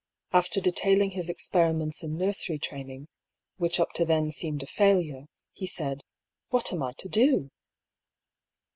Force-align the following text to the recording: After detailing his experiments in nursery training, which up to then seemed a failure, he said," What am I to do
After 0.33 0.59
detailing 0.59 1.11
his 1.11 1.29
experiments 1.29 2.01
in 2.03 2.17
nursery 2.17 2.57
training, 2.57 3.07
which 3.57 3.79
up 3.79 3.93
to 3.93 4.03
then 4.03 4.31
seemed 4.31 4.63
a 4.63 4.65
failure, 4.65 5.27
he 5.53 5.67
said," 5.67 6.01
What 6.49 6.73
am 6.73 6.81
I 6.81 6.93
to 6.93 7.07
do 7.07 7.51